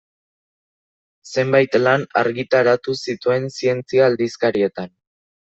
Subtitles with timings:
[1.31, 4.93] Zenbait lan argitaratu zituen zientzia-aldizkarietan.